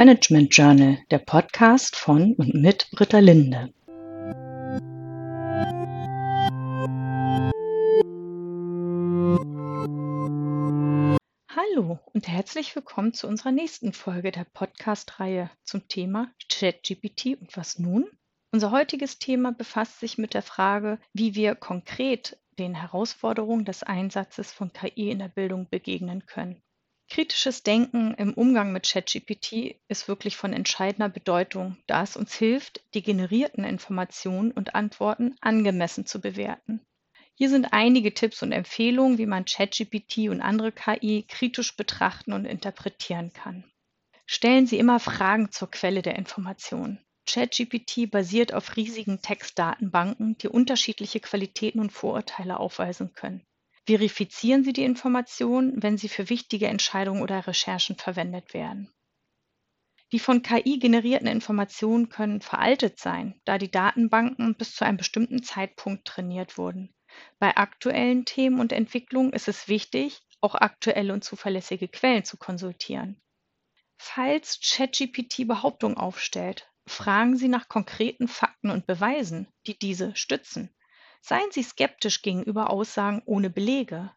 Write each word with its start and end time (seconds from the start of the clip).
Management 0.00 0.56
Journal, 0.56 0.96
der 1.10 1.18
Podcast 1.18 1.94
von 1.94 2.32
und 2.32 2.54
mit 2.54 2.90
Britta 2.90 3.18
Linde. 3.18 3.70
Hallo 11.54 11.98
und 12.14 12.28
herzlich 12.28 12.74
willkommen 12.74 13.12
zu 13.12 13.28
unserer 13.28 13.52
nächsten 13.52 13.92
Folge 13.92 14.32
der 14.32 14.46
Podcast-Reihe 14.54 15.50
zum 15.64 15.86
Thema 15.86 16.32
ChatGPT 16.48 17.38
und 17.38 17.54
was 17.54 17.78
nun? 17.78 18.08
Unser 18.52 18.70
heutiges 18.70 19.18
Thema 19.18 19.52
befasst 19.52 20.00
sich 20.00 20.16
mit 20.16 20.32
der 20.32 20.40
Frage, 20.40 20.98
wie 21.12 21.34
wir 21.34 21.54
konkret 21.54 22.38
den 22.58 22.74
Herausforderungen 22.74 23.66
des 23.66 23.82
Einsatzes 23.82 24.50
von 24.50 24.72
KI 24.72 25.10
in 25.10 25.18
der 25.18 25.28
Bildung 25.28 25.68
begegnen 25.68 26.24
können. 26.24 26.62
Kritisches 27.10 27.64
Denken 27.64 28.14
im 28.14 28.34
Umgang 28.34 28.72
mit 28.72 28.88
ChatGPT 28.88 29.74
ist 29.88 30.06
wirklich 30.06 30.36
von 30.36 30.52
entscheidender 30.52 31.08
Bedeutung, 31.08 31.76
da 31.88 32.04
es 32.04 32.16
uns 32.16 32.34
hilft, 32.34 32.82
die 32.94 33.02
generierten 33.02 33.64
Informationen 33.64 34.52
und 34.52 34.76
Antworten 34.76 35.34
angemessen 35.40 36.06
zu 36.06 36.20
bewerten. 36.20 36.80
Hier 37.34 37.50
sind 37.50 37.72
einige 37.72 38.14
Tipps 38.14 38.44
und 38.44 38.52
Empfehlungen, 38.52 39.18
wie 39.18 39.26
man 39.26 39.44
ChatGPT 39.44 40.28
und 40.28 40.40
andere 40.40 40.70
KI 40.70 41.24
kritisch 41.26 41.76
betrachten 41.76 42.32
und 42.32 42.44
interpretieren 42.44 43.32
kann. 43.32 43.64
Stellen 44.24 44.68
Sie 44.68 44.78
immer 44.78 45.00
Fragen 45.00 45.50
zur 45.50 45.68
Quelle 45.68 46.02
der 46.02 46.14
Informationen. 46.14 47.00
ChatGPT 47.28 48.08
basiert 48.08 48.54
auf 48.54 48.76
riesigen 48.76 49.20
Textdatenbanken, 49.20 50.38
die 50.38 50.48
unterschiedliche 50.48 51.18
Qualitäten 51.18 51.80
und 51.80 51.90
Vorurteile 51.90 52.60
aufweisen 52.60 53.14
können. 53.14 53.44
Verifizieren 53.90 54.62
Sie 54.62 54.72
die 54.72 54.84
Informationen, 54.84 55.82
wenn 55.82 55.98
sie 55.98 56.08
für 56.08 56.28
wichtige 56.28 56.68
Entscheidungen 56.68 57.22
oder 57.22 57.48
Recherchen 57.48 57.96
verwendet 57.96 58.54
werden. 58.54 58.88
Die 60.12 60.20
von 60.20 60.42
KI 60.42 60.78
generierten 60.78 61.26
Informationen 61.26 62.08
können 62.08 62.40
veraltet 62.40 63.00
sein, 63.00 63.40
da 63.44 63.58
die 63.58 63.68
Datenbanken 63.68 64.54
bis 64.54 64.76
zu 64.76 64.84
einem 64.84 64.96
bestimmten 64.96 65.42
Zeitpunkt 65.42 66.04
trainiert 66.04 66.56
wurden. 66.56 66.94
Bei 67.40 67.56
aktuellen 67.56 68.24
Themen 68.24 68.60
und 68.60 68.70
Entwicklungen 68.70 69.32
ist 69.32 69.48
es 69.48 69.66
wichtig, 69.66 70.22
auch 70.40 70.54
aktuelle 70.54 71.12
und 71.12 71.24
zuverlässige 71.24 71.88
Quellen 71.88 72.24
zu 72.24 72.36
konsultieren. 72.36 73.20
Falls 73.98 74.60
ChatGPT 74.60 75.48
Behauptungen 75.48 75.96
aufstellt, 75.96 76.70
fragen 76.86 77.36
Sie 77.36 77.48
nach 77.48 77.66
konkreten 77.66 78.28
Fakten 78.28 78.70
und 78.70 78.86
Beweisen, 78.86 79.48
die 79.66 79.76
diese 79.76 80.14
stützen. 80.14 80.72
Seien 81.20 81.50
Sie 81.50 81.62
skeptisch 81.62 82.22
gegenüber 82.22 82.70
Aussagen 82.70 83.22
ohne 83.24 83.50
Belege. 83.50 84.10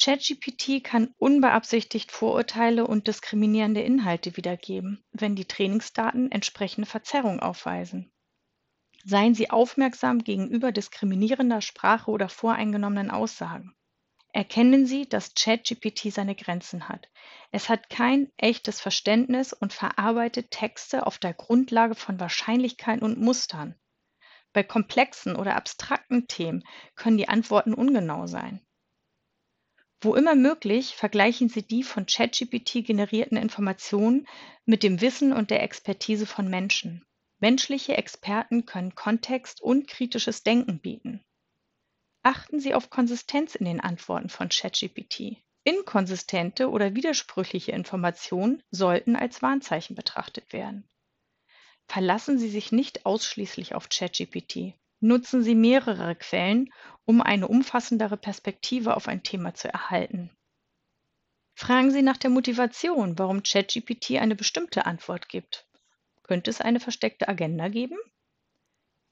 ChatGPT 0.00 0.82
kann 0.82 1.14
unbeabsichtigt 1.18 2.10
Vorurteile 2.10 2.86
und 2.86 3.06
diskriminierende 3.06 3.80
Inhalte 3.80 4.36
wiedergeben, 4.36 5.04
wenn 5.12 5.36
die 5.36 5.44
Trainingsdaten 5.44 6.32
entsprechende 6.32 6.88
Verzerrung 6.88 7.40
aufweisen. 7.40 8.12
Seien 9.04 9.34
Sie 9.34 9.50
aufmerksam 9.50 10.24
gegenüber 10.24 10.72
diskriminierender 10.72 11.60
Sprache 11.60 12.10
oder 12.10 12.28
voreingenommenen 12.28 13.10
Aussagen. 13.10 13.76
Erkennen 14.32 14.86
Sie, 14.86 15.08
dass 15.08 15.34
ChatGPT 15.34 16.12
seine 16.12 16.34
Grenzen 16.34 16.88
hat. 16.88 17.08
Es 17.52 17.68
hat 17.68 17.88
kein 17.88 18.32
echtes 18.36 18.80
Verständnis 18.80 19.52
und 19.52 19.72
verarbeitet 19.72 20.50
Texte 20.50 21.06
auf 21.06 21.18
der 21.18 21.34
Grundlage 21.34 21.94
von 21.94 22.18
Wahrscheinlichkeiten 22.18 23.04
und 23.04 23.20
Mustern. 23.20 23.78
Bei 24.54 24.62
komplexen 24.62 25.36
oder 25.36 25.56
abstrakten 25.56 26.28
Themen 26.28 26.64
können 26.94 27.18
die 27.18 27.28
Antworten 27.28 27.74
ungenau 27.74 28.26
sein. 28.26 28.60
Wo 30.00 30.14
immer 30.14 30.36
möglich, 30.36 30.94
vergleichen 30.94 31.48
Sie 31.48 31.66
die 31.66 31.82
von 31.82 32.06
ChatGPT 32.06 32.84
generierten 32.84 33.36
Informationen 33.36 34.28
mit 34.64 34.82
dem 34.82 35.00
Wissen 35.00 35.32
und 35.32 35.50
der 35.50 35.62
Expertise 35.62 36.24
von 36.24 36.48
Menschen. 36.48 37.04
Menschliche 37.40 37.96
Experten 37.96 38.64
können 38.64 38.94
Kontext 38.94 39.60
und 39.60 39.88
kritisches 39.88 40.44
Denken 40.44 40.78
bieten. 40.78 41.20
Achten 42.22 42.60
Sie 42.60 42.74
auf 42.74 42.90
Konsistenz 42.90 43.54
in 43.56 43.66
den 43.66 43.80
Antworten 43.80 44.28
von 44.28 44.48
ChatGPT. 44.50 45.42
Inkonsistente 45.64 46.70
oder 46.70 46.94
widersprüchliche 46.94 47.72
Informationen 47.72 48.62
sollten 48.70 49.16
als 49.16 49.42
Warnzeichen 49.42 49.96
betrachtet 49.96 50.52
werden. 50.52 50.88
Verlassen 51.86 52.38
Sie 52.38 52.48
sich 52.48 52.72
nicht 52.72 53.06
ausschließlich 53.06 53.74
auf 53.74 53.88
ChatGPT. 53.88 54.74
Nutzen 55.00 55.42
Sie 55.42 55.54
mehrere 55.54 56.14
Quellen, 56.16 56.72
um 57.04 57.20
eine 57.20 57.48
umfassendere 57.48 58.16
Perspektive 58.16 58.96
auf 58.96 59.06
ein 59.06 59.22
Thema 59.22 59.54
zu 59.54 59.68
erhalten. 59.68 60.30
Fragen 61.54 61.90
Sie 61.90 62.02
nach 62.02 62.16
der 62.16 62.30
Motivation, 62.30 63.18
warum 63.18 63.42
ChatGPT 63.42 64.12
eine 64.12 64.34
bestimmte 64.34 64.86
Antwort 64.86 65.28
gibt. 65.28 65.66
Könnte 66.22 66.50
es 66.50 66.60
eine 66.60 66.80
versteckte 66.80 67.28
Agenda 67.28 67.68
geben? 67.68 67.98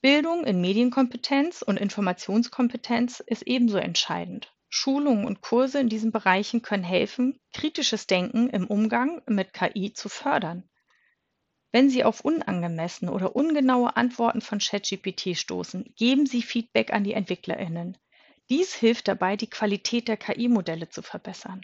Bildung 0.00 0.46
in 0.46 0.60
Medienkompetenz 0.62 1.60
und 1.60 1.76
Informationskompetenz 1.76 3.20
ist 3.20 3.42
ebenso 3.42 3.76
entscheidend. 3.76 4.54
Schulungen 4.70 5.26
und 5.26 5.42
Kurse 5.42 5.80
in 5.80 5.88
diesen 5.88 6.12
Bereichen 6.12 6.62
können 6.62 6.84
helfen, 6.84 7.38
kritisches 7.52 8.06
Denken 8.06 8.48
im 8.48 8.66
Umgang 8.68 9.20
mit 9.26 9.52
KI 9.52 9.92
zu 9.92 10.08
fördern. 10.08 10.69
Wenn 11.72 11.88
Sie 11.88 12.02
auf 12.02 12.22
unangemessene 12.22 13.12
oder 13.12 13.36
ungenaue 13.36 13.96
Antworten 13.96 14.40
von 14.40 14.58
ChatGPT 14.58 15.36
stoßen, 15.36 15.94
geben 15.96 16.26
Sie 16.26 16.42
Feedback 16.42 16.92
an 16.92 17.04
die 17.04 17.12
EntwicklerInnen. 17.12 17.96
Dies 18.48 18.74
hilft 18.74 19.06
dabei, 19.06 19.36
die 19.36 19.48
Qualität 19.48 20.08
der 20.08 20.16
KI-Modelle 20.16 20.88
zu 20.88 21.02
verbessern. 21.02 21.60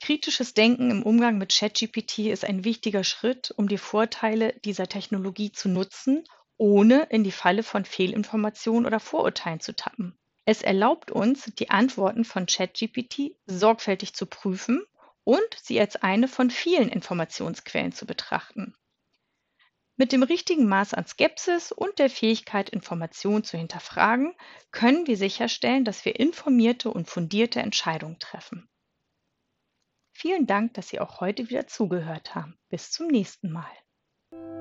Kritisches 0.00 0.54
Denken 0.54 0.90
im 0.90 1.04
Umgang 1.04 1.38
mit 1.38 1.54
ChatGPT 1.56 2.30
ist 2.30 2.44
ein 2.44 2.64
wichtiger 2.64 3.04
Schritt, 3.04 3.52
um 3.56 3.68
die 3.68 3.78
Vorteile 3.78 4.54
dieser 4.64 4.88
Technologie 4.88 5.52
zu 5.52 5.68
nutzen, 5.68 6.24
ohne 6.56 7.04
in 7.10 7.22
die 7.22 7.32
Falle 7.32 7.62
von 7.62 7.84
Fehlinformationen 7.84 8.84
oder 8.84 8.98
Vorurteilen 8.98 9.60
zu 9.60 9.76
tappen. 9.76 10.18
Es 10.44 10.62
erlaubt 10.62 11.12
uns, 11.12 11.44
die 11.56 11.70
Antworten 11.70 12.24
von 12.24 12.46
ChatGPT 12.46 13.36
sorgfältig 13.46 14.14
zu 14.14 14.26
prüfen 14.26 14.82
und 15.22 15.54
sie 15.62 15.78
als 15.78 15.94
eine 15.96 16.26
von 16.26 16.50
vielen 16.50 16.88
Informationsquellen 16.88 17.92
zu 17.92 18.06
betrachten. 18.06 18.74
Mit 20.00 20.12
dem 20.12 20.22
richtigen 20.22 20.68
Maß 20.68 20.94
an 20.94 21.06
Skepsis 21.06 21.72
und 21.72 21.98
der 21.98 22.08
Fähigkeit, 22.08 22.70
Informationen 22.70 23.42
zu 23.42 23.58
hinterfragen, 23.58 24.32
können 24.70 25.08
wir 25.08 25.16
sicherstellen, 25.16 25.84
dass 25.84 26.04
wir 26.04 26.20
informierte 26.20 26.92
und 26.92 27.10
fundierte 27.10 27.58
Entscheidungen 27.58 28.20
treffen. 28.20 28.68
Vielen 30.12 30.46
Dank, 30.46 30.74
dass 30.74 30.88
Sie 30.88 31.00
auch 31.00 31.20
heute 31.20 31.50
wieder 31.50 31.66
zugehört 31.66 32.36
haben. 32.36 32.56
Bis 32.68 32.92
zum 32.92 33.08
nächsten 33.08 33.50
Mal. 33.50 34.57